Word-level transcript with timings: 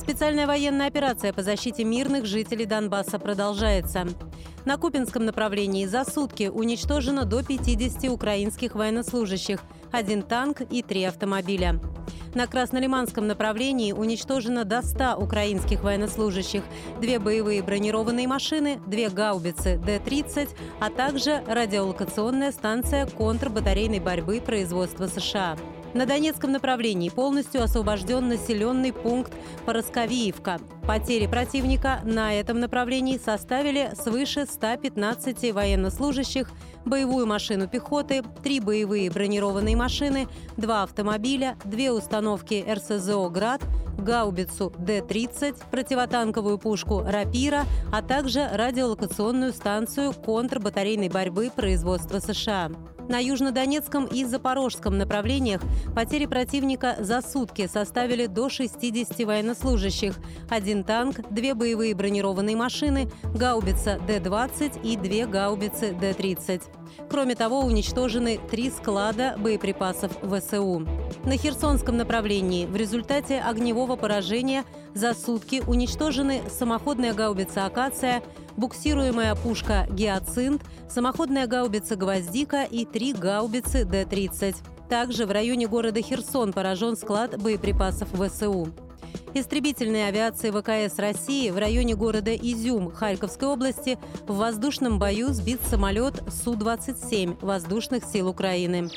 Специальная 0.00 0.46
военная 0.46 0.86
операция 0.86 1.30
по 1.30 1.42
защите 1.42 1.84
мирных 1.84 2.24
жителей 2.24 2.64
Донбасса 2.64 3.18
продолжается. 3.18 4.08
На 4.64 4.78
Купинском 4.78 5.26
направлении 5.26 5.84
за 5.84 6.06
сутки 6.06 6.48
уничтожено 6.48 7.26
до 7.26 7.44
50 7.44 8.10
украинских 8.10 8.74
военнослужащих, 8.74 9.60
один 9.92 10.22
танк 10.22 10.62
и 10.70 10.82
три 10.82 11.04
автомобиля. 11.04 11.78
На 12.34 12.46
Краснолиманском 12.46 13.26
направлении 13.26 13.92
уничтожено 13.92 14.64
до 14.64 14.80
100 14.80 15.16
украинских 15.18 15.82
военнослужащих, 15.82 16.62
две 17.00 17.18
боевые 17.18 17.62
бронированные 17.62 18.26
машины, 18.26 18.80
две 18.86 19.10
гаубицы 19.10 19.78
Д-30, 19.84 20.48
а 20.80 20.88
также 20.88 21.42
радиолокационная 21.46 22.52
станция 22.52 23.06
контрбатарейной 23.06 24.00
борьбы 24.00 24.40
производства 24.40 25.08
США. 25.08 25.58
На 25.92 26.06
Донецком 26.06 26.52
направлении 26.52 27.08
полностью 27.08 27.62
освобожден 27.62 28.28
населенный 28.28 28.92
пункт 28.92 29.32
Поросковиевка. 29.66 30.60
Потери 30.86 31.26
противника 31.26 32.00
на 32.04 32.32
этом 32.32 32.60
направлении 32.60 33.18
составили 33.18 33.90
свыше 34.00 34.46
115 34.46 35.52
военнослужащих, 35.52 36.48
боевую 36.84 37.26
машину 37.26 37.66
пехоты, 37.66 38.22
три 38.42 38.60
боевые 38.60 39.10
бронированные 39.10 39.74
машины, 39.74 40.28
два 40.56 40.84
автомобиля, 40.84 41.56
две 41.64 41.90
установки 41.90 42.64
РСЗО 42.68 43.28
«Град», 43.28 43.60
гаубицу 43.98 44.72
Д-30, 44.78 45.56
противотанковую 45.72 46.58
пушку 46.58 47.02
«Рапира», 47.02 47.64
а 47.92 48.00
также 48.00 48.48
радиолокационную 48.52 49.52
станцию 49.52 50.12
контрбатарейной 50.12 51.08
борьбы 51.08 51.50
производства 51.54 52.20
США. 52.20 52.70
На 53.10 53.18
Южнодонецком 53.18 54.06
и 54.06 54.24
Запорожском 54.24 54.96
направлениях 54.96 55.60
потери 55.96 56.26
противника 56.26 56.94
за 57.00 57.22
сутки 57.22 57.66
составили 57.66 58.26
до 58.26 58.48
60 58.48 59.26
военнослужащих, 59.26 60.14
один 60.48 60.84
танк, 60.84 61.16
две 61.28 61.54
боевые 61.54 61.96
бронированные 61.96 62.54
машины, 62.54 63.10
гаубица 63.34 63.98
Д-20 64.06 64.82
и 64.84 64.96
две 64.96 65.26
гаубицы 65.26 65.92
Д-30. 65.92 66.62
Кроме 67.08 67.34
того, 67.34 67.62
уничтожены 67.62 68.38
три 68.48 68.70
склада 68.70 69.34
боеприпасов 69.36 70.12
ВСУ. 70.22 70.86
На 71.24 71.36
Херсонском 71.36 71.96
направлении 71.96 72.64
в 72.64 72.76
результате 72.76 73.40
огневого 73.40 73.96
поражения 73.96 74.64
за 74.94 75.14
сутки 75.14 75.62
уничтожены 75.66 76.42
самоходная 76.48 77.14
гаубица 77.14 77.66
«Акация», 77.66 78.22
буксируемая 78.56 79.34
пушка 79.34 79.86
«Гиацинт», 79.90 80.62
самоходная 80.88 81.46
гаубица 81.46 81.96
«Гвоздика» 81.96 82.64
и 82.64 82.84
три 82.84 83.12
гаубицы 83.12 83.84
Д-30. 83.84 84.56
Также 84.88 85.26
в 85.26 85.30
районе 85.30 85.68
города 85.68 86.02
Херсон 86.02 86.52
поражен 86.52 86.96
склад 86.96 87.40
боеприпасов 87.40 88.08
ВСУ. 88.10 88.68
Истребительной 89.32 90.08
авиации 90.08 90.50
ВКС 90.50 90.98
России 90.98 91.50
в 91.50 91.58
районе 91.58 91.94
города 91.94 92.34
Изюм 92.34 92.90
Харьковской 92.90 93.46
области 93.48 93.98
в 94.26 94.36
воздушном 94.36 94.98
бою 94.98 95.28
сбит 95.32 95.60
самолет 95.62 96.22
Су-27 96.42 97.38
воздушных 97.40 98.04
сил 98.04 98.28
Украины. 98.28 98.90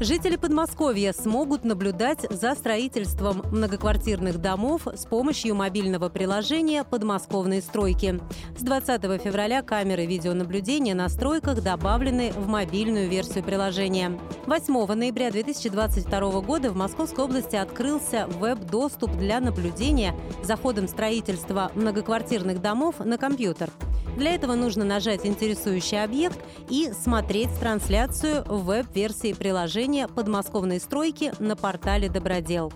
Жители 0.00 0.36
Подмосковья 0.36 1.14
смогут 1.14 1.64
наблюдать 1.64 2.26
за 2.28 2.54
строительством 2.54 3.42
многоквартирных 3.50 4.38
домов 4.42 4.86
с 4.86 5.06
помощью 5.06 5.54
мобильного 5.54 6.10
приложения 6.10 6.84
«Подмосковные 6.84 7.62
стройки». 7.62 8.20
С 8.58 8.62
20 8.62 9.00
февраля 9.22 9.62
камеры 9.62 10.04
видеонаблюдения 10.04 10.94
на 10.94 11.08
стройках 11.08 11.62
добавлены 11.62 12.30
в 12.32 12.46
мобильную 12.46 13.08
версию 13.08 13.42
приложения. 13.42 14.20
8 14.44 14.92
ноября 14.92 15.30
2022 15.30 16.40
года 16.42 16.70
в 16.70 16.76
Московской 16.76 17.24
области 17.24 17.56
открылся 17.56 18.26
веб-доступ 18.26 19.16
для 19.16 19.40
наблюдения 19.40 20.14
за 20.42 20.56
ходом 20.56 20.88
строительства 20.88 21.72
многоквартирных 21.74 22.60
домов 22.60 22.96
на 22.98 23.16
компьютер. 23.16 23.70
Для 24.16 24.34
этого 24.34 24.54
нужно 24.54 24.84
нажать 24.84 25.26
интересующий 25.26 26.02
объект 26.02 26.38
и 26.70 26.90
смотреть 26.92 27.50
трансляцию 27.60 28.44
в 28.46 28.64
веб-версии 28.64 29.34
приложения 29.34 30.08
подмосковной 30.08 30.80
стройки 30.80 31.32
на 31.38 31.54
портале 31.54 32.08
«Добродел». 32.08 32.72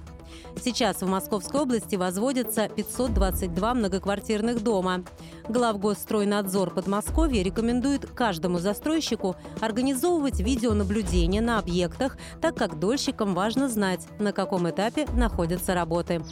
Сейчас 0.63 1.01
в 1.01 1.07
Московской 1.07 1.63
области 1.63 1.97
возводятся 1.97 2.69
522 2.69 3.75
многоквартирных 3.75 4.63
дома. 4.63 5.03
Главгосстройнадзор 5.49 6.71
Подмосковья 6.71 7.43
рекомендует 7.43 8.07
каждому 8.11 8.59
застройщику 8.59 9.37
организовывать 9.61 10.41
видеонаблюдение 10.41 11.41
на 11.41 11.59
объектах, 11.59 12.19
так 12.41 12.57
как 12.57 12.79
дольщикам 12.79 13.35
важно 13.35 13.69
знать, 13.69 14.07
на 14.19 14.33
каком 14.33 14.69
этапе 14.69 15.07
находятся 15.15 15.75
работы. 15.75 16.23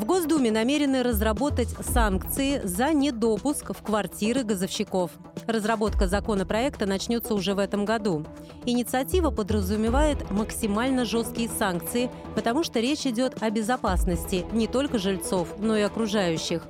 В 0.00 0.06
Госдуме 0.06 0.50
намерены 0.50 1.02
разработать 1.02 1.68
санкции 1.82 2.62
за 2.64 2.94
недопуск 2.94 3.76
в 3.76 3.82
квартиры 3.82 4.44
газовщиков. 4.44 5.10
Разработка 5.46 6.08
законопроекта 6.08 6.86
начнется 6.86 7.34
уже 7.34 7.52
в 7.52 7.58
этом 7.58 7.84
году. 7.84 8.24
Инициатива 8.64 9.30
подразумевает 9.30 10.30
максимально 10.30 11.04
жесткие 11.04 11.50
санкции, 11.50 12.10
потому 12.34 12.64
что 12.64 12.80
речь 12.80 13.06
идет 13.06 13.42
о 13.42 13.50
безопасности 13.50 14.46
не 14.52 14.66
только 14.66 14.96
жильцов, 14.96 15.56
но 15.58 15.76
и 15.76 15.82
окружающих. 15.82 16.62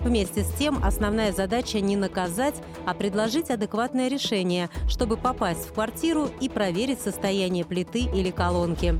Вместе 0.00 0.42
с 0.42 0.50
тем, 0.54 0.82
основная 0.82 1.32
задача 1.32 1.80
не 1.80 1.94
наказать, 1.94 2.54
а 2.86 2.94
предложить 2.94 3.50
адекватное 3.50 4.08
решение, 4.08 4.70
чтобы 4.88 5.18
попасть 5.18 5.68
в 5.68 5.74
квартиру 5.74 6.30
и 6.40 6.48
проверить 6.48 7.02
состояние 7.02 7.66
плиты 7.66 8.00
или 8.00 8.30
колонки. 8.30 8.98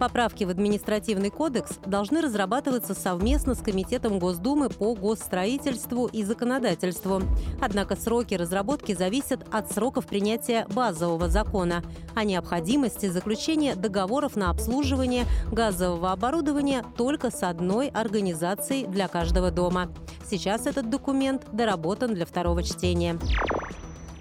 Поправки 0.00 0.44
в 0.44 0.48
административный 0.48 1.28
кодекс 1.28 1.72
должны 1.84 2.22
разрабатываться 2.22 2.94
совместно 2.94 3.54
с 3.54 3.58
Комитетом 3.58 4.18
Госдумы 4.18 4.70
по 4.70 4.94
госстроительству 4.94 6.06
и 6.06 6.24
законодательству. 6.24 7.20
Однако 7.60 7.96
сроки 7.96 8.32
разработки 8.32 8.94
зависят 8.94 9.46
от 9.52 9.70
сроков 9.70 10.06
принятия 10.06 10.66
базового 10.70 11.28
закона 11.28 11.84
о 12.14 12.24
необходимости 12.24 13.10
заключения 13.10 13.74
договоров 13.74 14.36
на 14.36 14.48
обслуживание 14.48 15.26
газового 15.52 16.12
оборудования 16.12 16.82
только 16.96 17.30
с 17.30 17.42
одной 17.42 17.88
организацией 17.88 18.86
для 18.86 19.06
каждого 19.06 19.50
дома. 19.50 19.92
Сейчас 20.24 20.66
этот 20.66 20.88
документ 20.88 21.42
доработан 21.52 22.14
для 22.14 22.24
второго 22.24 22.62
чтения. 22.62 23.18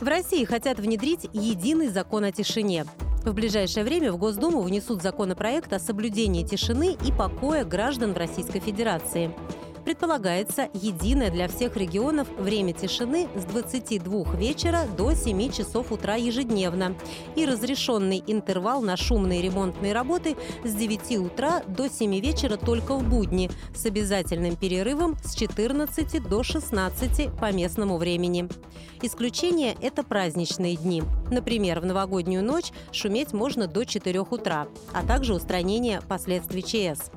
В 0.01 0.05
России 0.05 0.43
хотят 0.43 0.77
внедрить 0.77 1.29
единый 1.31 1.87
закон 1.87 2.25
о 2.25 2.33
тишине. 2.33 2.85
В 3.25 3.33
ближайшее 3.33 3.83
время 3.83 4.11
в 4.11 4.17
Госдуму 4.17 4.61
внесут 4.61 5.01
законопроект 5.01 5.73
о 5.73 5.79
соблюдении 5.79 6.43
тишины 6.43 6.95
и 7.05 7.11
покоя 7.11 7.65
граждан 7.65 8.13
в 8.13 8.17
Российской 8.17 8.59
Федерации. 8.59 9.31
Предполагается 9.89 10.69
единое 10.75 11.31
для 11.31 11.47
всех 11.47 11.75
регионов 11.75 12.27
время 12.37 12.73
тишины 12.73 13.27
с 13.35 13.43
22 13.45 14.35
вечера 14.35 14.81
до 14.95 15.15
7 15.15 15.51
часов 15.51 15.91
утра 15.91 16.13
ежедневно 16.13 16.95
и 17.35 17.43
разрешенный 17.43 18.23
интервал 18.27 18.83
на 18.83 18.95
шумные 18.95 19.41
ремонтные 19.41 19.93
работы 19.93 20.37
с 20.63 20.75
9 20.75 21.17
утра 21.17 21.63
до 21.65 21.89
7 21.89 22.19
вечера 22.19 22.57
только 22.57 22.93
в 22.97 23.09
будни 23.09 23.49
с 23.73 23.83
обязательным 23.87 24.55
перерывом 24.55 25.17
с 25.23 25.33
14 25.33 26.21
до 26.21 26.43
16 26.43 27.35
по 27.39 27.51
местному 27.51 27.97
времени. 27.97 28.47
Исключение– 29.01 29.75
это 29.81 30.03
праздничные 30.03 30.75
дни. 30.75 31.01
Например, 31.31 31.79
в 31.79 31.85
новогоднюю 31.87 32.43
ночь 32.43 32.71
шуметь 32.91 33.33
можно 33.33 33.65
до 33.65 33.85
4 33.85 34.19
утра, 34.19 34.67
а 34.93 35.03
также 35.03 35.33
устранение 35.33 36.01
последствий 36.07 36.61
ЧС. 36.61 37.09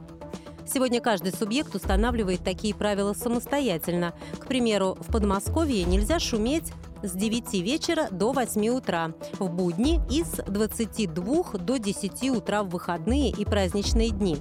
Сегодня 0.72 1.02
каждый 1.02 1.32
субъект 1.32 1.74
устанавливает 1.74 2.42
такие 2.42 2.74
правила 2.74 3.12
самостоятельно. 3.12 4.14
К 4.38 4.46
примеру, 4.46 4.96
в 5.00 5.12
Подмосковье 5.12 5.84
нельзя 5.84 6.18
шуметь 6.18 6.72
с 7.02 7.12
9 7.12 7.52
вечера 7.62 8.08
до 8.10 8.32
8 8.32 8.68
утра 8.68 9.12
в 9.38 9.50
будни 9.50 10.00
и 10.10 10.24
с 10.24 10.42
22 10.42 11.58
до 11.58 11.76
10 11.76 12.30
утра 12.30 12.62
в 12.62 12.70
выходные 12.70 13.28
и 13.30 13.44
праздничные 13.44 14.10
дни. 14.10 14.38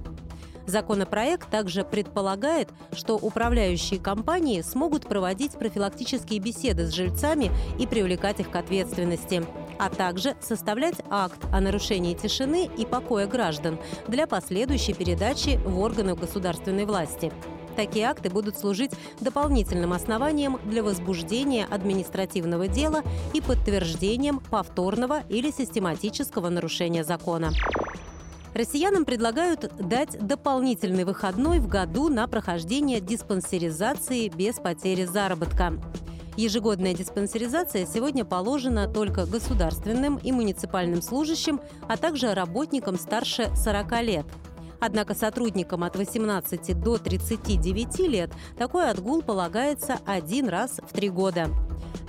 Законопроект 0.67 1.49
также 1.49 1.83
предполагает, 1.83 2.69
что 2.93 3.15
управляющие 3.15 3.99
компании 3.99 4.61
смогут 4.61 5.07
проводить 5.07 5.53
профилактические 5.53 6.39
беседы 6.39 6.87
с 6.87 6.93
жильцами 6.93 7.51
и 7.77 7.85
привлекать 7.85 8.39
их 8.39 8.49
к 8.49 8.55
ответственности, 8.55 9.43
а 9.79 9.89
также 9.89 10.35
составлять 10.41 10.95
акт 11.09 11.39
о 11.51 11.61
нарушении 11.61 12.13
тишины 12.13 12.69
и 12.77 12.85
покоя 12.85 13.27
граждан 13.27 13.79
для 14.07 14.27
последующей 14.27 14.93
передачи 14.93 15.59
в 15.65 15.79
органы 15.79 16.15
государственной 16.15 16.85
власти. 16.85 17.31
Такие 17.75 18.05
акты 18.05 18.29
будут 18.29 18.57
служить 18.57 18.91
дополнительным 19.21 19.93
основанием 19.93 20.59
для 20.65 20.83
возбуждения 20.83 21.65
административного 21.65 22.67
дела 22.67 23.01
и 23.33 23.41
подтверждением 23.41 24.39
повторного 24.39 25.23
или 25.29 25.51
систематического 25.51 26.49
нарушения 26.49 27.03
закона. 27.03 27.51
Россиянам 28.53 29.05
предлагают 29.05 29.71
дать 29.79 30.19
дополнительный 30.19 31.05
выходной 31.05 31.59
в 31.59 31.67
году 31.67 32.09
на 32.09 32.27
прохождение 32.27 32.99
диспансеризации 32.99 34.27
без 34.27 34.55
потери 34.55 35.05
заработка. 35.05 35.73
Ежегодная 36.37 36.93
диспансеризация 36.93 37.85
сегодня 37.85 38.23
положена 38.23 38.87
только 38.87 39.25
государственным 39.25 40.17
и 40.17 40.31
муниципальным 40.31 41.01
служащим, 41.01 41.59
а 41.89 41.97
также 41.97 42.33
работникам 42.33 42.97
старше 42.97 43.51
40 43.55 44.01
лет. 44.01 44.25
Однако 44.79 45.13
сотрудникам 45.13 45.83
от 45.83 45.95
18 45.95 46.79
до 46.81 46.97
39 46.97 47.99
лет 47.99 48.31
такой 48.57 48.89
отгул 48.89 49.21
полагается 49.21 49.99
один 50.05 50.47
раз 50.47 50.79
в 50.81 50.93
три 50.93 51.09
года. 51.09 51.49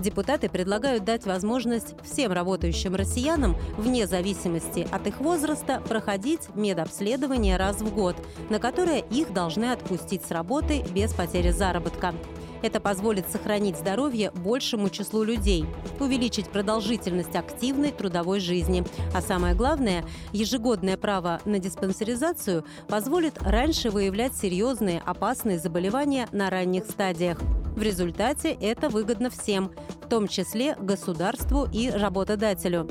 Депутаты 0.03 0.49
предлагают 0.49 1.05
дать 1.05 1.27
возможность 1.27 1.95
всем 2.03 2.33
работающим 2.33 2.97
россиянам, 2.97 3.57
вне 3.79 4.09
зависимости 4.09 4.87
от 4.91 5.07
их 5.07 5.21
возраста, 5.21 5.81
проходить 5.89 6.41
медобследование 6.57 7.57
раз 7.57 7.77
в 7.77 7.95
год, 7.95 8.17
на 8.51 8.59
которое 8.59 8.99
их 8.99 9.33
должны 9.33 9.71
отпустить 9.71 10.25
с 10.25 10.33
работы 10.33 10.85
без 10.93 11.13
потери 11.13 11.53
заработка. 11.53 12.15
Это 12.63 12.81
позволит 12.81 13.31
сохранить 13.31 13.79
здоровье 13.79 14.33
большему 14.33 14.91
числу 14.91 15.23
людей, 15.23 15.67
увеличить 16.01 16.49
продолжительность 16.49 17.37
активной 17.37 17.93
трудовой 17.93 18.41
жизни. 18.41 18.85
А 19.15 19.23
самое 19.23 19.55
главное, 19.55 20.05
ежегодное 20.33 20.97
право 20.97 21.41
на 21.45 21.61
диспансеризацию 21.61 22.65
позволит 22.89 23.41
раньше 23.41 23.91
выявлять 23.91 24.35
серьезные 24.35 25.01
опасные 25.05 25.61
заболевания 25.61 26.29
на 26.33 26.51
ранних 26.51 26.87
стадиях. 26.87 27.39
В 27.83 27.85
результате 27.85 28.53
это 28.53 28.89
выгодно 28.89 29.29
всем, 29.29 29.73
в 30.03 30.09
том 30.09 30.29
числе 30.29 30.77
государству 30.77 31.67
и 31.73 31.91
работодателю. 31.91 32.89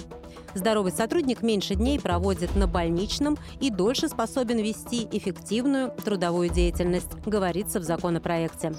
Здоровый 0.54 0.92
сотрудник 0.92 1.42
меньше 1.42 1.76
дней 1.76 1.98
проводит 1.98 2.58
на 2.58 2.68
больничном 2.68 3.38
и 3.62 3.70
дольше 3.70 4.10
способен 4.10 4.58
вести 4.58 5.08
эффективную 5.10 5.94
трудовую 6.04 6.50
деятельность, 6.50 7.14
говорится 7.26 7.80
в 7.80 7.84
законопроекте. 7.84 8.74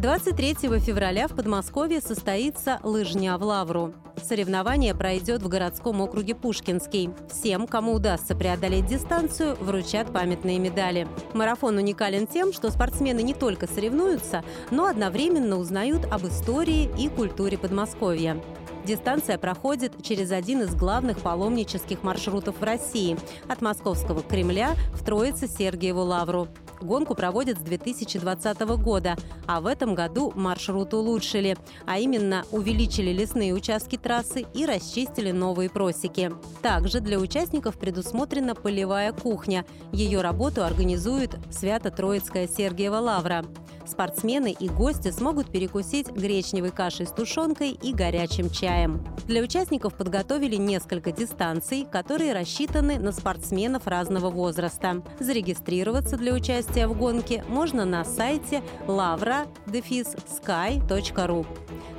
23 0.00 0.54
февраля 0.80 1.28
в 1.28 1.36
Подмосковье 1.36 2.00
состоится 2.00 2.80
лыжня 2.82 3.36
в 3.36 3.42
Лавру. 3.42 3.92
Соревнование 4.16 4.94
пройдет 4.94 5.42
в 5.42 5.48
городском 5.48 6.00
округе 6.00 6.34
Пушкинский. 6.34 7.10
Всем, 7.28 7.66
кому 7.66 7.92
удастся 7.92 8.34
преодолеть 8.34 8.86
дистанцию, 8.86 9.58
вручат 9.60 10.10
памятные 10.10 10.58
медали. 10.58 11.06
Марафон 11.34 11.76
уникален 11.76 12.26
тем, 12.26 12.54
что 12.54 12.70
спортсмены 12.70 13.20
не 13.22 13.34
только 13.34 13.66
соревнуются, 13.66 14.42
но 14.70 14.86
одновременно 14.86 15.58
узнают 15.58 16.06
об 16.10 16.26
истории 16.26 16.88
и 16.98 17.10
культуре 17.10 17.58
Подмосковья. 17.58 18.42
Дистанция 18.86 19.36
проходит 19.36 20.02
через 20.02 20.30
один 20.30 20.62
из 20.62 20.74
главных 20.74 21.18
паломнических 21.18 22.02
маршрутов 22.02 22.58
в 22.58 22.64
России– 22.64 23.18
от 23.48 23.60
Московского 23.60 24.22
Кремля 24.22 24.76
в 24.94 25.04
Троице-Сергиеву 25.04 26.00
Лавру. 26.00 26.48
Гонку 26.80 27.14
проводят 27.14 27.58
с 27.58 27.62
2020 27.62 28.60
года, 28.82 29.16
а 29.46 29.60
в 29.60 29.66
этом 29.66 29.94
году 29.94 30.32
маршрут 30.34 30.94
улучшили, 30.94 31.56
а 31.86 31.98
именно 31.98 32.44
увеличили 32.50 33.10
лесные 33.10 33.52
участки 33.52 33.96
трассы 33.96 34.46
и 34.54 34.64
расчистили 34.64 35.30
новые 35.30 35.68
просеки. 35.68 36.32
Также 36.62 37.00
для 37.00 37.18
участников 37.18 37.78
предусмотрена 37.78 38.54
полевая 38.54 39.12
кухня. 39.12 39.64
Ее 39.92 40.20
работу 40.20 40.64
организует 40.64 41.36
Свято-Троицкая 41.50 42.48
Сергиева 42.48 42.96
Лавра. 42.96 43.44
Спортсмены 43.86 44.54
и 44.58 44.68
гости 44.68 45.10
смогут 45.10 45.50
перекусить 45.50 46.08
гречневой 46.10 46.70
кашей 46.70 47.06
с 47.06 47.10
тушенкой 47.10 47.70
и 47.70 47.92
горячим 47.92 48.48
чаем. 48.48 49.04
Для 49.26 49.42
участников 49.42 49.94
подготовили 49.94 50.56
несколько 50.56 51.10
дистанций, 51.10 51.86
которые 51.90 52.32
рассчитаны 52.32 52.98
на 52.98 53.10
спортсменов 53.10 53.88
разного 53.88 54.30
возраста. 54.30 55.02
Зарегистрироваться 55.18 56.16
для 56.16 56.34
участия 56.34 56.69
в 56.70 56.96
гонке 56.96 57.44
можно 57.48 57.84
на 57.84 58.04
сайте 58.04 58.62
lavra-sky.ru. 58.86 61.46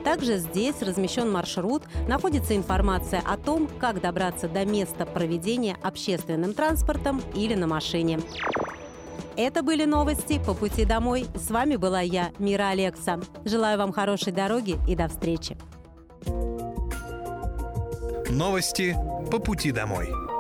Также 0.04 0.38
здесь 0.38 0.82
размещен 0.82 1.32
маршрут, 1.32 1.84
находится 2.08 2.56
информация 2.56 3.22
о 3.26 3.38
том, 3.38 3.70
как 3.80 4.02
добраться 4.02 4.48
до 4.48 4.66
места 4.66 5.06
проведения 5.06 5.78
общественным 5.84 6.54
транспортом 6.54 7.22
или 7.36 7.54
на 7.54 7.68
машине. 7.68 8.20
Это 9.38 9.64
были 9.64 9.86
новости 9.86 10.42
по 10.44 10.54
пути 10.54 10.86
домой. 10.86 11.26
С 11.36 11.52
вами 11.52 11.76
была 11.76 12.02
я, 12.02 12.32
Мира 12.40 12.70
Алекса. 12.70 13.20
Желаю 13.46 13.78
вам 13.78 13.92
хорошей 13.92 14.34
дороги 14.34 14.80
и 14.88 14.96
до 14.96 15.08
встречи. 15.08 15.56
Новости 18.30 18.98
по 19.32 19.40
пути 19.40 19.72
домой. 19.72 20.31